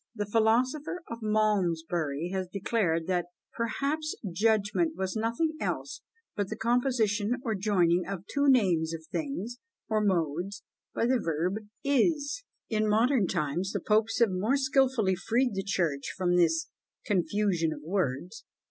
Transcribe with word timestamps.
The 0.15 0.25
philosopher 0.25 1.03
of 1.11 1.19
Malmsbury 1.21 2.31
has 2.33 2.47
declared 2.51 3.05
that 3.05 3.27
"Perhaps 3.55 4.15
Judgment 4.33 4.95
was 4.95 5.15
nothing 5.15 5.51
else 5.59 6.01
but 6.35 6.49
the 6.49 6.55
composition 6.55 7.39
or 7.45 7.53
joining 7.53 8.07
of 8.07 8.25
two 8.25 8.47
names 8.49 8.95
of 8.95 9.05
things, 9.11 9.59
or 9.89 10.03
modes, 10.03 10.63
by 10.95 11.05
the 11.05 11.19
verb 11.19 11.57
IS." 11.83 12.43
In 12.67 12.89
modern 12.89 13.27
times 13.27 13.73
the 13.73 13.79
popes 13.79 14.17
have 14.17 14.31
more 14.31 14.57
skilfully 14.57 15.15
freed 15.15 15.53
the 15.53 15.61
church 15.61 16.11
from 16.17 16.35
this 16.35 16.67
"confusion 17.05 17.71
of 17.71 17.81
words." 17.83 18.43